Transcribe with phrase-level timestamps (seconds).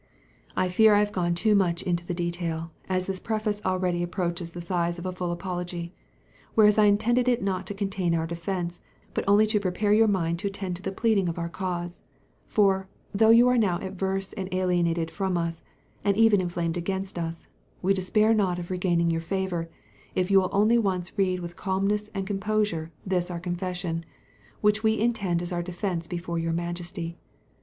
[0.57, 4.49] I fear I have gone too much into the detail, as this preface already approaches
[4.49, 5.93] the size of a full apology;
[6.55, 8.81] whereas I intended it not to contain our defence,
[9.13, 12.01] but only to prepare your mind to attend to the pleading of our cause;
[12.47, 15.61] for, though you are now averse and alienated from us,
[16.03, 17.45] and even inflamed against us,
[17.83, 19.69] we despair not of regaining your favour,
[20.15, 24.03] if you will only once read with calmness and composure this our confession,
[24.61, 27.19] which we intend as our defence before your Majesty.